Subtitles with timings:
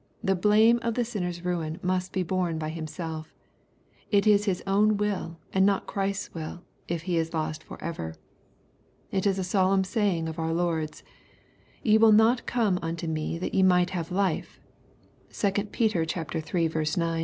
[0.30, 3.26] —The blame of the sinner's ruin must be borne by himselC
[4.10, 8.16] It is his own wiU, and not Christ's will, if he is lost forever.
[9.12, 11.04] It is a solemn saying of our Lord's,"
[11.84, 14.58] Ye will not come unto me that ye might have life."
[15.32, 15.80] (2 Pet.
[15.80, 16.06] iii.
[16.16, 16.26] 9.
[16.26, 17.16] 1 Tim.